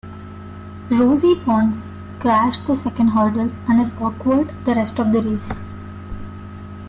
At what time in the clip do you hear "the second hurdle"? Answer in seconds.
2.65-3.51